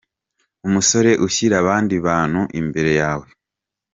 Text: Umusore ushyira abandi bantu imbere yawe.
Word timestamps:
Umusore 0.67 1.11
ushyira 1.25 1.55
abandi 1.63 1.95
bantu 2.07 2.41
imbere 2.59 2.91
yawe. 3.01 3.27